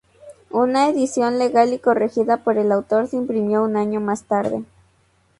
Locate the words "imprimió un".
3.17-3.77